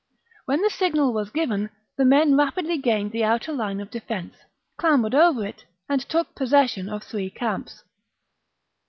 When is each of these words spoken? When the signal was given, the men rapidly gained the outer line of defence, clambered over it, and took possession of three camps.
When 0.45 0.61
the 0.63 0.71
signal 0.71 1.13
was 1.13 1.29
given, 1.29 1.69
the 1.95 2.05
men 2.05 2.35
rapidly 2.35 2.79
gained 2.79 3.11
the 3.11 3.23
outer 3.23 3.51
line 3.53 3.79
of 3.79 3.91
defence, 3.91 4.33
clambered 4.75 5.13
over 5.13 5.45
it, 5.45 5.65
and 5.87 6.01
took 6.01 6.33
possession 6.33 6.89
of 6.89 7.03
three 7.03 7.29
camps. 7.29 7.83